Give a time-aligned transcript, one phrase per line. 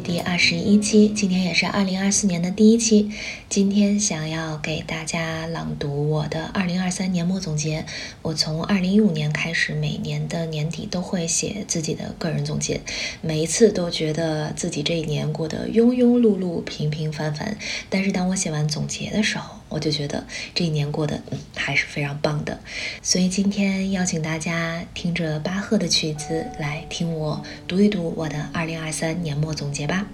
[0.00, 3.10] 第二十一期，今天也是二零二四年的第一期。
[3.48, 7.84] 今天想要给大家朗读我的二零二三年末总结。
[8.22, 12.80] 我从二零一五年开始，每年的年底都会写自己的个人总结，
[13.20, 17.58] 每一次都觉得自己这一年过得庸庸碌碌、平平凡凡。
[17.88, 22.60] 但是当我写完总结的时候，我就觉得这一年过得嗯还是非常棒的。
[23.02, 26.46] 所以今天邀请大家听着巴赫的曲子。
[26.58, 30.06] 来听我读一读我的二零二三年末总结吧。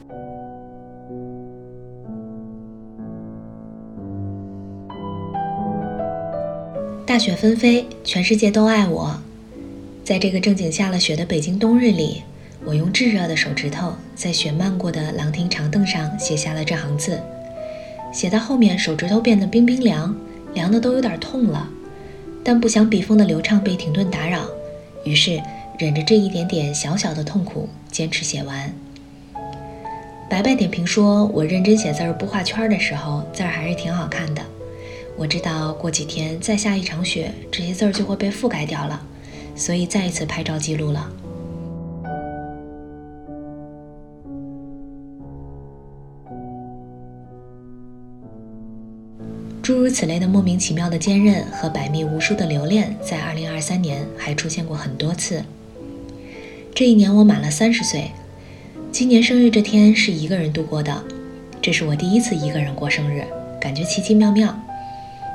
[7.05, 9.21] 大雪纷飞，全世界都爱我。
[10.05, 12.23] 在这个正经下了雪的北京冬日里，
[12.65, 17.21] 我用炙热的手指头在雪漫过的廊亭长凳上写下了这行字。
[18.13, 20.15] 写到后面，手指头变得冰冰凉，
[20.55, 21.69] 凉的都有点痛了。
[22.45, 24.47] 但不想笔锋的流畅被停顿打扰，
[25.05, 25.41] 于是。
[25.79, 28.75] 忍着这一点点小小的痛苦，坚持写完。
[30.29, 34.43] 白白点评说：“我认真写字儿不画圈的时候，字儿还是挺好看的。
[35.17, 39.01] 我知道过几天再下一场雪，这些字儿就会被覆盖掉了，
[39.55, 41.09] 所以再一次拍照记录了。”
[49.69, 55.45] 诸如此类的莫名其妙的坚韧和百密无数的留恋，在2023年还出现过很多次。
[56.75, 58.11] 这一年我满了三十岁，
[58.91, 61.05] 今年生日这天是一个人度过的，
[61.61, 63.23] 这是我第一次一个人过生日，
[63.61, 64.59] 感觉奇奇妙妙。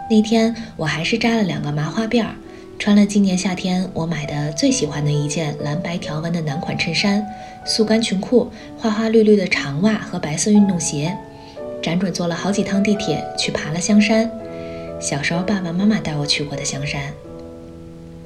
[0.09, 2.34] 那天我还是扎了两个麻花辫儿，
[2.80, 7.23] 穿了今年夏天我买的最喜欢的一件蓝白条纹的男款衬衫、
[7.68, 11.16] 速干裙裤、花花绿绿的长袜和白色运动鞋，
[11.84, 14.31] 辗转坐了好几趟地铁去爬了香山，
[15.02, 17.13] 小时候爸爸妈妈带我去过的香山。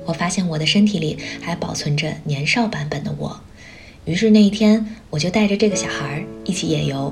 [0.06, 3.42] 我发现我的身体里还保存着年少版本的我，
[4.06, 7.12] 于是那一天我就带着这个小孩一起野游。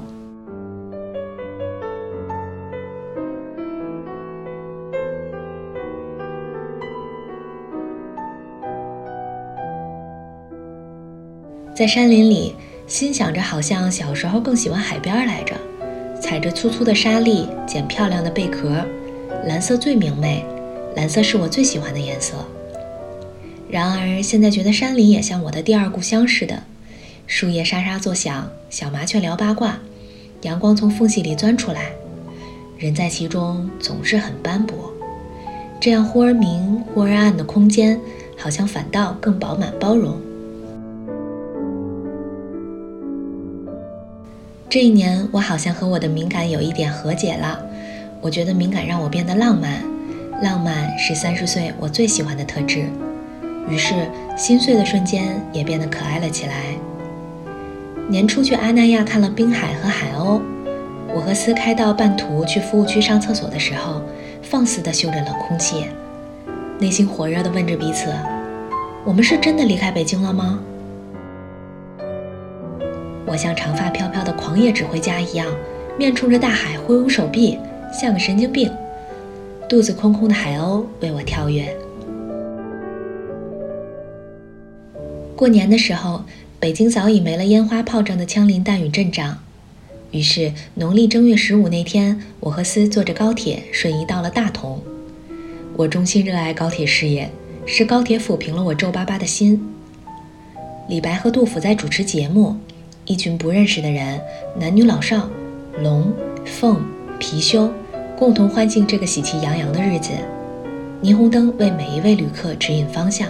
[11.76, 12.56] 在山林里，
[12.86, 15.58] 心想着好像小时候更喜欢海边来着，
[16.26, 18.84] 踩着粗粗的沙砾，捡漂亮的贝壳，
[19.46, 20.44] 蓝色最明媚，
[20.96, 22.34] 蓝色是我最喜欢的颜色。
[23.70, 26.64] 然而现在觉得山林也像我的第二故乡似的，
[27.28, 29.78] 树叶沙沙作响，小麻雀聊八卦，
[30.42, 31.92] 阳光从缝隙里钻出来，
[32.80, 34.92] 人在其中总是很斑驳。
[35.80, 38.00] 这样忽而明忽而暗的空间，
[38.36, 40.20] 好像反倒更饱满包容。
[44.68, 47.60] 这一年，我好像和我的敏感有一点和解了。
[48.20, 49.84] 我觉得敏感让我变得浪漫，
[50.42, 52.86] 浪漫是三十岁我最喜欢的特质。
[53.70, 53.94] 于是，
[54.36, 56.54] 心碎的瞬间也变得可爱了起来。
[58.10, 60.42] 年初去阿那亚看了滨海和海鸥，
[61.14, 64.02] 我和思开到半途去服务区上厕所的时候，
[64.42, 65.86] 放肆地嗅着冷空气，
[66.80, 68.12] 内心火热地问着彼此：
[69.06, 70.60] 我们是真的离开北京了吗？
[73.26, 75.48] 我像长发飘飘的狂野指挥家一样，
[75.98, 77.58] 面冲着大海挥舞手臂，
[77.92, 78.72] 像个神经病。
[79.68, 81.76] 肚子空空的海鸥为我跳跃。
[85.36, 86.24] 过年的时候，
[86.60, 89.40] 北京早已没了烟花炮仗的枪林弹雨阵仗。
[90.12, 94.82] 于是，农历正月十五那天，我和思坐着高铁瞬移到了大同。
[95.76, 97.30] 我衷心热爱高铁事业，
[97.66, 99.62] 是高铁抚平了我皱巴巴的心。
[100.88, 102.56] 李白和杜甫在主持节目，
[103.06, 104.20] 一群不认识的人，
[104.60, 105.30] 男女老少，
[105.84, 106.12] 龙
[106.44, 106.84] 凤
[107.20, 107.70] 貔貅，
[108.18, 110.10] 共同欢庆这个喜气洋洋的日子。
[111.04, 113.30] 霓虹灯为每一位旅客指引方向。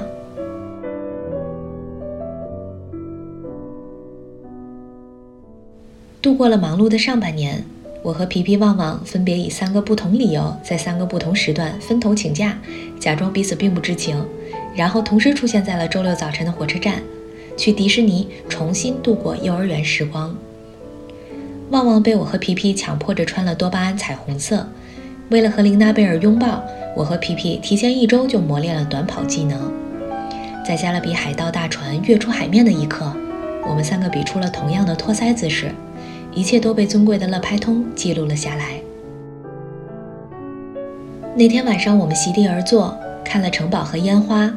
[6.21, 7.61] 度过了忙碌的上半年，
[8.01, 12.57] 我和皮皮、旺旺分别以三个不同理由，在三个不同时段分头请假，
[12.97, 14.25] 假装彼此并不知情，
[14.73, 17.03] 然后同时出现在了周六早晨的火车站，
[17.57, 20.35] 去迪士尼重新度过幼儿园时光。
[21.71, 24.67] 旺旺被我和皮皮强迫着穿了多巴胺彩虹色，
[25.29, 26.63] 为了和琳娜贝尔拥抱，
[26.95, 29.71] 我和皮皮提前一周就磨练了短跑技能。
[30.65, 33.11] 在加勒比海盗大船跃出海面的一刻，
[33.67, 35.71] 我们三个比出了同样的托腮姿势。
[36.33, 38.79] 一切都被尊贵的乐拍通记录了下来。
[41.33, 42.93] 那天晚上，我们席地而坐，
[43.23, 44.53] 看了城堡和烟花。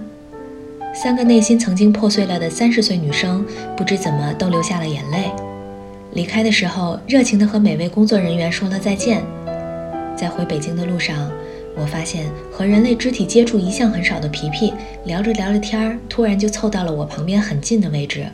[1.00, 3.47] 三个内心曾经破碎了的三十岁女生，
[3.77, 5.31] 不知怎么都流下了眼泪。
[6.11, 9.23] 离开的时候，热情地和每位工作人员说了再见。
[10.17, 11.31] 在回北京的路上，
[11.77, 14.75] 我发现和人类肢体接触一向很少的皮皮，
[15.05, 18.27] 聊着聊着天儿，突然就凑到了我旁边很近的位置。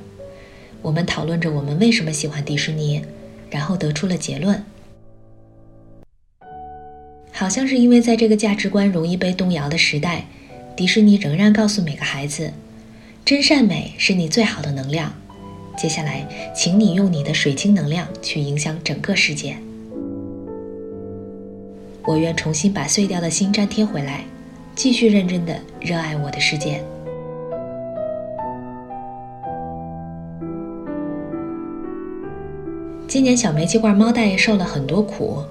[0.81, 3.03] 我们讨论着我们为什么喜欢迪士尼，
[3.51, 4.65] 然后得出了结论。
[7.31, 10.25] 好像是因为在这个价值观容易被动摇的时代，
[10.77, 12.53] 迪士尼仍然告诉每个孩子：
[13.25, 15.13] 真善美是你最好的能量。
[15.77, 19.57] 接下来，请你用你的水晶能量去影响整个世界。
[22.05, 24.25] 我愿重新把碎掉的心粘贴回来，
[24.75, 26.83] 继续认真的热爱我的世界。
[33.07, 35.45] 今年小煤气罐猫大爷受了很多苦。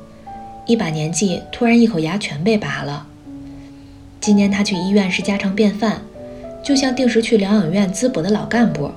[0.66, 3.08] 一把年纪，突然一口牙全被拔了。
[4.24, 6.02] 今年他去医院是家常便饭，
[6.64, 8.90] 就像定时去疗养院滋补的老干部。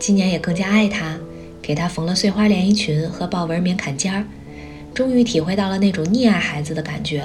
[0.00, 1.18] 今年也更加爱他，
[1.60, 4.24] 给他缝了碎花连衣裙和豹纹棉坎肩儿，
[4.94, 7.22] 终于体会到了那种溺爱孩子的感觉。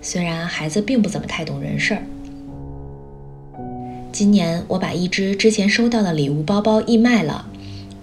[0.00, 2.02] 虽然孩子并不怎么太懂人事儿。
[4.12, 7.44] 今年我把一只之前收到的礼物包包义卖了，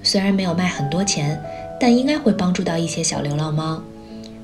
[0.03, 1.41] 虽然没有卖很多钱，
[1.79, 3.81] 但应该会帮助到一些小流浪猫。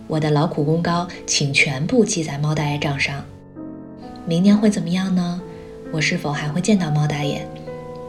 [0.08, 3.26] 我的劳苦功高，请全部记在猫大爷账上。
[4.28, 5.40] 明年会怎么样呢？
[5.92, 7.48] 我是否还会见到猫大爷？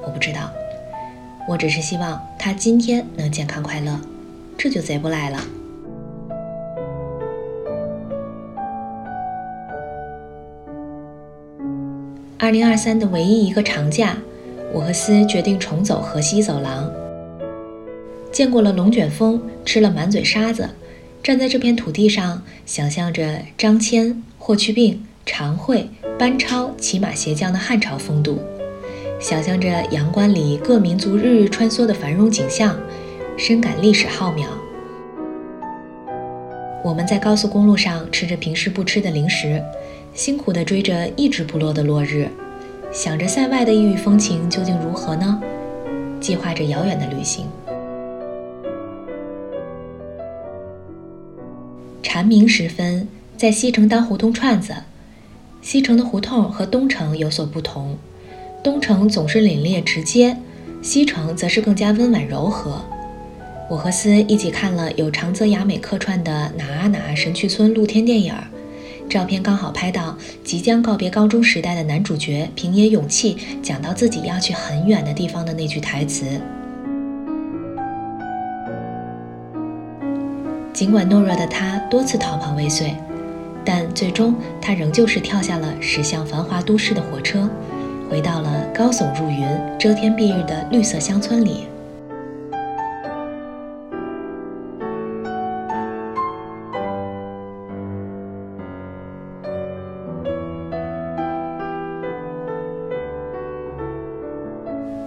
[0.02, 0.50] 我不知道。
[1.46, 4.00] 我只是希望他今天能健康快乐，
[4.56, 5.38] 这就贼不赖了。
[12.38, 14.16] 二零二三的唯一一个长假，
[14.72, 16.90] 我和思决定重走河西走廊。
[18.32, 20.70] 见过了龙卷风，吃了满嘴沙子。
[21.22, 28.38] 站在这片土地上，想象着张骞、霍去病、常惠、班超骑马鞋将的汉朝风度，
[29.20, 32.74] 想象着阳关里各民族日日穿梭的繁荣景象，
[33.36, 34.46] 深感历史浩渺。
[36.82, 39.62] 我们在高速公路上吃着平时不吃的零食，
[40.14, 42.26] 辛苦地追着一直不落的落日，
[42.90, 45.38] 想着塞外的异域风情究竟如何呢？
[46.18, 47.44] 计划着遥远的旅行。
[52.02, 54.72] 蝉鸣时分，在西城当胡同串子。
[55.66, 57.98] 西城的胡同和东城有所不同，
[58.62, 60.36] 东城总是凛冽直接，
[60.80, 62.80] 西城则是更加温婉柔和。
[63.68, 68.32] 我和思一起看了有长泽雅美客串的《哪啊哪神去村》露天电影，
[69.08, 76.40] 照片刚好拍到即将告别高中时代的男主角平野勇气讲到自己要去很远的地方的那句台词。
[80.72, 82.94] 尽管懦弱的他多次逃跑未遂，
[83.66, 84.32] 但最终
[84.62, 87.50] 他仍旧是跳下了驶向繁华都市的火车，
[88.08, 89.44] 回到了高耸入云、
[89.76, 91.66] 遮天蔽日的绿色乡村里。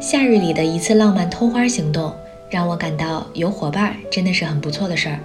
[0.02, 2.12] 夏日里的一次浪漫偷花行动，
[2.50, 5.20] 让我感到有伙伴真的是很不错的事儿。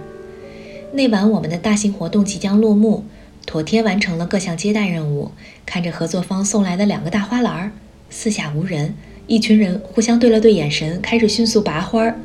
[0.91, 3.03] 那晚，我们的大型活动即将落幕，
[3.45, 5.31] 妥帖完成了各项接待任务。
[5.65, 7.71] 看着合作方送来的两个大花篮儿，
[8.09, 8.93] 四下无人，
[9.27, 12.15] 一群人互相对了对眼神，开始迅速拔花儿。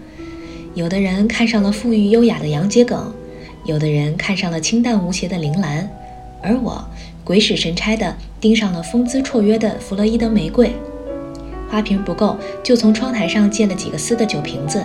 [0.75, 3.13] 有的人看上了馥郁优雅的洋桔梗，
[3.65, 5.91] 有的人看上了清淡无邪的铃兰，
[6.43, 6.85] 而我
[7.25, 10.73] 鬼使神差地盯上了风姿绰约的弗洛伊德玫瑰。
[11.69, 14.85] 花瓶不够，就从窗台上借了几个丝的酒瓶子，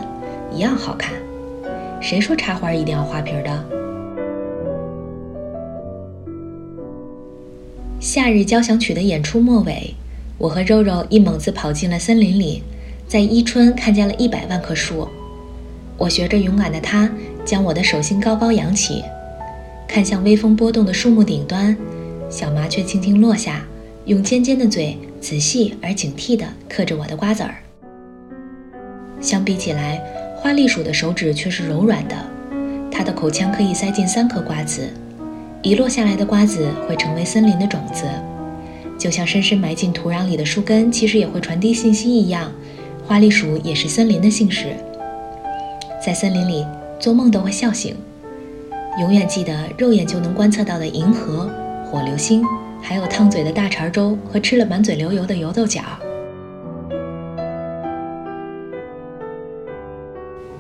[0.54, 1.14] 一样好看。
[2.00, 3.75] 谁说插花一定要花瓶的？
[8.16, 9.94] 夏日交响曲的演出末尾，
[10.38, 12.64] 我和肉肉一猛子跑进了森林里，
[13.10, 15.06] 在伊春看见了一百万棵树。
[15.98, 17.12] 我学着勇敢的他，
[17.44, 19.04] 将我的手心高高扬起，
[19.86, 21.76] 看向微风波动的树木顶端，
[22.30, 23.66] 小麻雀轻轻落下，
[24.06, 27.56] 用尖尖的嘴仔细而警惕地嗑着我的瓜子儿。
[29.20, 30.02] 相比起来，
[30.38, 32.16] 花栗鼠的手指却是柔软的，
[32.90, 34.90] 它的口腔可以塞进三颗瓜子。
[35.66, 38.06] 遗落下来的瓜子会成为森林的种子，
[39.00, 42.52] 就像深深埋进土壤里的树根，其实也会传递信息一样。
[43.08, 44.68] 花栗鼠也是森林的信使，
[46.06, 46.64] 在森林里
[47.00, 47.96] 做梦都会笑醒，
[49.00, 51.50] 永远记得肉眼就能观测到的银河、
[51.84, 52.44] 火流星，
[52.80, 55.82] 还有烫嘴的大碴粥和吃了满嘴流油的油豆角。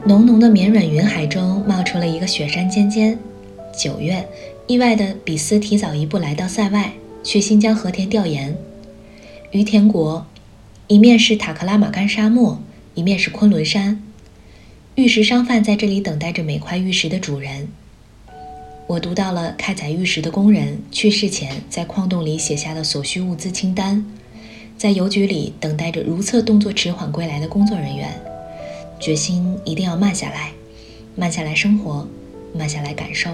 [0.04, 3.16] 浓浓的绵软云海中冒出了一个雪山尖尖。
[3.78, 4.28] 九月。
[4.68, 6.94] 意外的，比斯提早一步来到塞外，
[7.24, 8.58] 去新疆和田调研。
[9.52, 10.26] 于田国，
[10.88, 12.60] 一面是塔克拉玛干沙漠，
[12.96, 14.02] 一面是昆仑山。
[14.96, 17.68] 玉石商贩在这里等待着每块玉石的主人。
[18.88, 24.04] 我读到了开采玉石的工人去世前在矿洞里写下的所需物资清单，
[24.80, 28.20] 在邮局里等待着如厕动作迟缓归来的工作人员，
[29.00, 30.54] 决心一定要慢下来，
[31.16, 32.08] 慢下来生活，
[32.52, 33.30] 慢下来感受。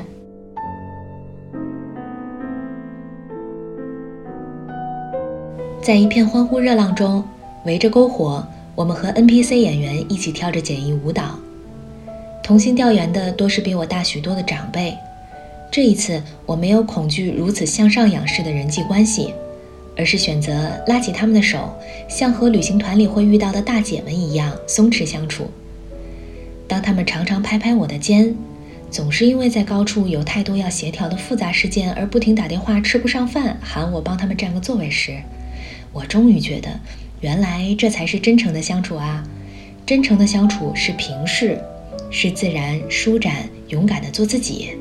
[5.82, 7.24] 在一片欢呼热浪中，
[7.66, 8.46] 围着篝火，
[8.76, 11.40] 我们和 NPC 演员一起跳着简易舞蹈。
[12.44, 14.96] 同行调研的多是比我大许多的长辈。
[15.72, 19.34] 这一次，我没有恐惧如此向上仰视的人际关系，
[19.98, 21.74] 而是选择拉起他们的手，
[22.08, 25.50] 像和旅行团里会遇到的大姐们一样松弛相处。
[26.68, 28.36] 当他们常常拍拍我的肩，
[28.92, 35.18] 总是因为在高处有太多要协调的复杂事件而不停打电话吃不上饭，喊我帮他们占个座位时，
[35.94, 36.70] 我终于觉得，
[37.20, 39.24] 原来这才是真诚的相处啊！
[39.86, 41.60] 真诚的相处是平视，
[42.10, 44.72] 是自然、舒展、勇敢的做自己。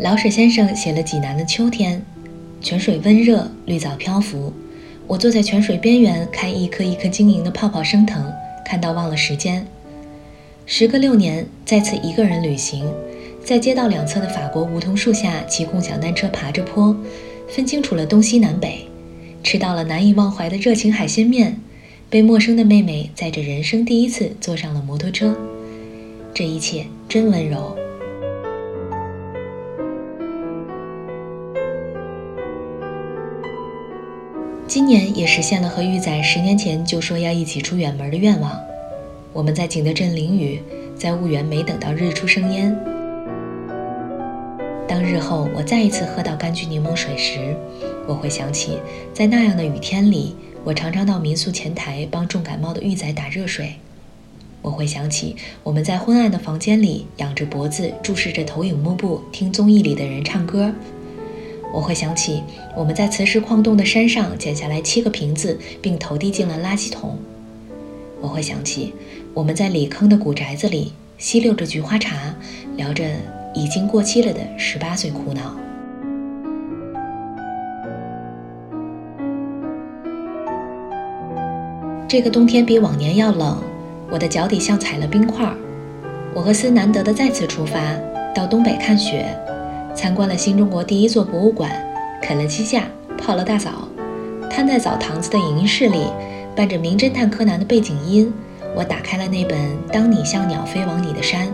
[0.00, 2.00] 老舍先生写了济南的秋天，
[2.62, 4.52] 泉水温热，绿藻漂浮。
[5.06, 8.32] 我坐在泉水边缘，看一颗一颗晶莹的泡泡升腾，
[8.64, 9.66] 看到忘了时间。
[10.70, 12.84] 时隔六年，再次一个人旅行，
[13.42, 16.94] 在街道两侧的法国梧桐树下骑共享单车，爬着坡，
[17.48, 18.86] 分清楚了东西南北，
[19.42, 21.58] 吃到了难以忘怀的热情海鲜面，
[22.10, 25.34] 被陌生的妹妹载着人生第一次坐上了摩托车。
[26.34, 27.74] 这一切真温柔。
[34.66, 38.52] 今年也实现了和玉仔十年前就说要一起出远门的愿望。
[39.38, 40.60] 我们在景德镇淋雨，
[40.96, 42.76] 在婺源没等到日出生烟。
[44.88, 47.54] 当日后我再一次喝到柑橘柠檬水时，
[48.08, 48.78] 我会想起，
[49.14, 53.74] 在那样的雨天里，我常常到民宿前台帮重感冒的玉仔打热水。
[54.60, 60.74] 我会想起我们在昏暗的房间里仰着脖子注视着投影幕布，听综艺里的人唱歌。
[61.72, 62.42] 我会想起
[62.76, 67.16] 我们在磁石矿洞的山上捡下来七个瓶子，并投递进了垃圾桶。
[68.20, 68.92] 我会想起
[69.38, 72.34] 我们在里坑的古宅子里吸溜着菊花茶，
[72.74, 73.04] 聊着
[73.54, 75.54] 已经过期了的十八岁苦恼。
[82.08, 83.62] 这个冬天比往年要冷，
[84.10, 85.48] 我的脚底像踩了冰块。
[86.34, 87.78] 我和思难得的再次出发，
[88.34, 89.24] 到东北看雪。
[89.94, 91.70] 参观了新中国第一座博物馆，
[92.20, 93.86] 啃了鸡架，泡了大澡，
[94.50, 96.08] 瘫在澡堂子的影音室里，
[96.56, 98.32] 伴着《名侦探柯南》的背景音，
[98.78, 99.58] 我打开了那本
[99.92, 101.48] 《当你像鸟飞往你的山》，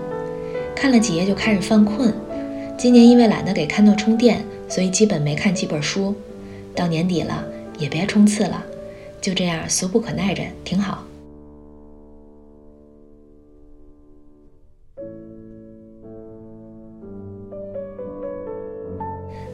[0.77, 2.13] 看了几页就开始犯困。
[2.77, 6.15] 今年因为懒得给看诺充电，所以基本没看几本书。
[6.77, 7.43] 到年底了，
[7.79, 8.63] 也别冲刺了，
[9.23, 11.03] 就这样俗不可耐着，挺好。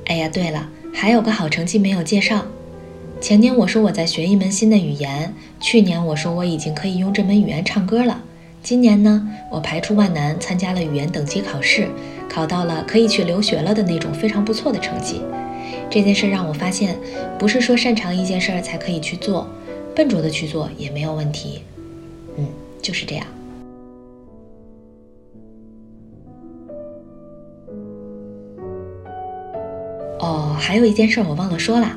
[0.06, 2.44] 哎呀，对了，还有个好成绩没有介绍。
[3.20, 8.22] 前年我说我在学一门新的语言，去年我说我已经可以用这门语言唱歌了。
[8.62, 11.86] 今年呢，我排除万难参加了语言等级考试，
[12.30, 15.20] 考到了可以去留学了的那种非常不错的成绩。
[15.90, 16.96] 这件事让我发现，
[17.38, 19.46] 不是说擅长一件事儿才可以去做，
[19.94, 21.60] 笨拙的去做也没有问题。
[22.38, 22.46] 嗯，
[22.80, 23.26] 就是这样。
[30.20, 31.90] 哦，还有一件事我忘了说了，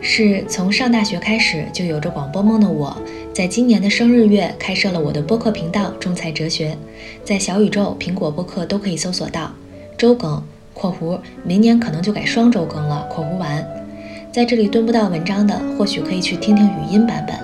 [0.00, 2.96] 是从上大学开始就有着广播梦的我，
[3.32, 6.76] 在今年的生日月开设了我的播客频道“中财哲学”，
[7.24, 9.52] 在小宇宙、苹果播客都可以搜索到，
[9.98, 10.40] 周更
[10.74, 13.66] （括弧明年可能就改双周更了）（括弧完）。
[14.30, 17.36] 在这里蹲不到文章的，或许可以去听听语音版本。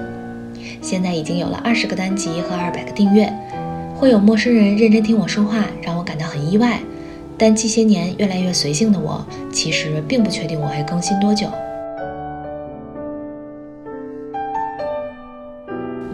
[0.81, 3.33] 现在已经有了二十个单集和二百个订阅，
[3.97, 6.79] 会有陌生人认真听我说话，让我感到很意外。
[7.39, 11.49] 但近些年越来越随性的我，其实并不确定我会更新多久。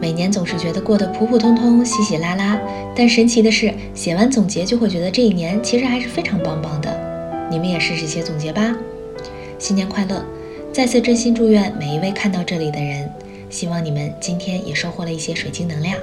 [0.00, 2.58] 每年总是觉得过得普普通通、稀稀拉拉，
[2.94, 7.48] 但神奇的是，写完总结就会觉得这一年其实还是非常棒棒的。
[7.50, 8.76] 你们也试试写总结吧。
[9.58, 10.24] 新年快乐！
[10.72, 13.10] 再次真心祝愿每一位看到这里的人，
[13.50, 15.98] 希望你们今天也收获了一些水晶能量。